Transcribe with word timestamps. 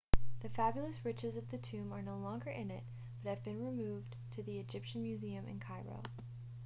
the 0.39 0.49
fabulous 0.49 1.05
riches 1.05 1.35
of 1.37 1.47
the 1.51 1.59
tomb 1.59 1.93
are 1.93 2.01
no 2.01 2.17
longer 2.17 2.49
in 2.49 2.71
it 2.71 2.83
but 3.23 3.29
have 3.29 3.43
been 3.43 3.63
removed 3.63 4.15
to 4.31 4.41
the 4.41 4.57
egyptian 4.57 5.03
museum 5.03 5.47
in 5.47 5.59
cairo 5.59 6.01